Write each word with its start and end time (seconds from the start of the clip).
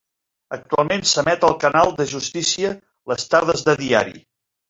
Actualment 0.55 1.03
s'emet 1.09 1.45
al 1.49 1.53
Canal 1.65 1.93
de 1.99 2.07
Justícia 2.13 2.73
les 3.13 3.29
tardes 3.35 3.65
de 3.69 3.79
diari. 3.85 4.19